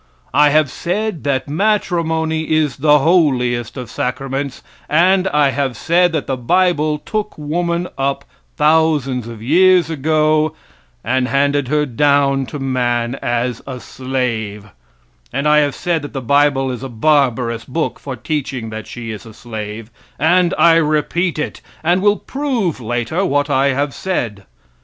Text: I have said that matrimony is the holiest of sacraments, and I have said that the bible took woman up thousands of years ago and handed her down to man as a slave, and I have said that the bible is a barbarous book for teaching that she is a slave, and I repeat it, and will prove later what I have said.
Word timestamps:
I 0.33 0.49
have 0.49 0.71
said 0.71 1.23
that 1.25 1.47
matrimony 1.47 2.49
is 2.51 2.77
the 2.77 2.97
holiest 2.97 3.77
of 3.77 3.87
sacraments, 3.91 4.63
and 4.89 5.27
I 5.27 5.51
have 5.51 5.77
said 5.77 6.11
that 6.13 6.25
the 6.25 6.35
bible 6.37 6.97
took 6.97 7.37
woman 7.37 7.87
up 7.99 8.25
thousands 8.57 9.27
of 9.27 9.43
years 9.43 9.91
ago 9.91 10.55
and 11.03 11.27
handed 11.27 11.67
her 11.67 11.85
down 11.85 12.47
to 12.47 12.57
man 12.57 13.13
as 13.21 13.61
a 13.67 13.79
slave, 13.79 14.69
and 15.31 15.47
I 15.47 15.59
have 15.59 15.75
said 15.75 16.01
that 16.01 16.13
the 16.13 16.19
bible 16.19 16.71
is 16.71 16.81
a 16.81 16.89
barbarous 16.89 17.63
book 17.65 17.99
for 17.99 18.15
teaching 18.15 18.71
that 18.71 18.87
she 18.87 19.11
is 19.11 19.23
a 19.27 19.35
slave, 19.35 19.91
and 20.17 20.55
I 20.57 20.77
repeat 20.77 21.37
it, 21.37 21.61
and 21.83 22.01
will 22.01 22.17
prove 22.17 22.79
later 22.81 23.23
what 23.23 23.51
I 23.51 23.67
have 23.75 23.93
said. 23.93 24.45